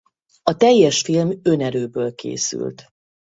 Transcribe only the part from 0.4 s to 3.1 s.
A teljes film önerőből készült.